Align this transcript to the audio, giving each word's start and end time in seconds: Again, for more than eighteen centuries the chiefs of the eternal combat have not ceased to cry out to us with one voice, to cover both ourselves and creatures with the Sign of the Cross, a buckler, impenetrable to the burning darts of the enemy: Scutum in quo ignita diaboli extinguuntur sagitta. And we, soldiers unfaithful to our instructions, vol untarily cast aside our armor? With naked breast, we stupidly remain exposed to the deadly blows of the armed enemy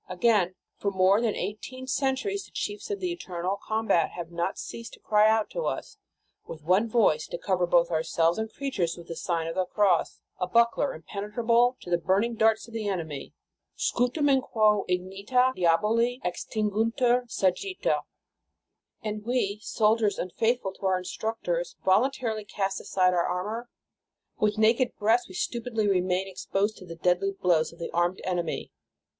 Again, 0.09 0.55
for 0.79 0.89
more 0.89 1.21
than 1.21 1.35
eighteen 1.35 1.85
centuries 1.85 2.45
the 2.45 2.51
chiefs 2.51 2.89
of 2.89 2.99
the 2.99 3.11
eternal 3.11 3.59
combat 3.63 4.09
have 4.15 4.31
not 4.31 4.57
ceased 4.57 4.93
to 4.93 4.99
cry 4.99 5.29
out 5.29 5.51
to 5.51 5.67
us 5.67 5.99
with 6.47 6.63
one 6.63 6.89
voice, 6.89 7.27
to 7.27 7.37
cover 7.37 7.67
both 7.67 7.91
ourselves 7.91 8.39
and 8.39 8.51
creatures 8.51 8.97
with 8.97 9.07
the 9.07 9.15
Sign 9.15 9.45
of 9.45 9.53
the 9.53 9.65
Cross, 9.65 10.19
a 10.39 10.47
buckler, 10.47 10.95
impenetrable 10.95 11.77
to 11.81 11.91
the 11.91 11.99
burning 11.99 12.33
darts 12.33 12.67
of 12.67 12.73
the 12.73 12.87
enemy: 12.87 13.35
Scutum 13.75 14.27
in 14.27 14.41
quo 14.41 14.85
ignita 14.89 15.53
diaboli 15.55 16.17
extinguuntur 16.23 17.29
sagitta. 17.29 18.01
And 19.03 19.23
we, 19.23 19.59
soldiers 19.61 20.17
unfaithful 20.17 20.73
to 20.79 20.85
our 20.87 20.97
instructions, 20.97 21.75
vol 21.85 22.09
untarily 22.09 22.47
cast 22.49 22.81
aside 22.81 23.13
our 23.13 23.27
armor? 23.27 23.69
With 24.39 24.57
naked 24.57 24.95
breast, 24.97 25.27
we 25.27 25.35
stupidly 25.35 25.87
remain 25.87 26.27
exposed 26.27 26.77
to 26.77 26.87
the 26.87 26.95
deadly 26.95 27.33
blows 27.39 27.71
of 27.71 27.77
the 27.77 27.91
armed 27.91 28.19
enemy 28.23 28.71